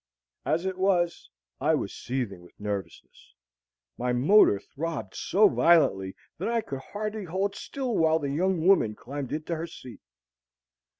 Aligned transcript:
As 0.47 0.65
it 0.65 0.79
was, 0.79 1.29
I 1.59 1.75
was 1.75 1.93
seething 1.93 2.41
with 2.41 2.59
nervousness. 2.59 3.35
My 3.99 4.11
motor 4.13 4.59
throbbed 4.59 5.13
so 5.13 5.47
violently 5.47 6.15
that 6.39 6.47
I 6.49 6.61
could 6.61 6.79
hardly 6.81 7.25
hold 7.25 7.53
still 7.53 7.95
while 7.95 8.17
the 8.17 8.31
young 8.31 8.65
woman 8.65 8.95
climbed 8.95 9.31
into 9.31 9.55
her 9.55 9.67
seat. 9.67 10.01